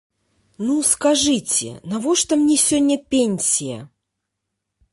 Ну, 0.67 0.77
скажыце, 0.91 1.69
навошта 1.91 2.33
мне 2.45 2.57
сёння 2.67 2.97
пенсія? 3.17 3.79